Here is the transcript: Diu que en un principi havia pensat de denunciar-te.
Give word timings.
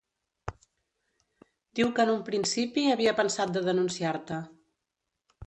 Diu 1.79 1.91
que 1.99 2.05
en 2.05 2.13
un 2.15 2.23
principi 2.31 2.87
havia 2.95 3.15
pensat 3.21 3.55
de 3.59 3.65
denunciar-te. 3.69 4.43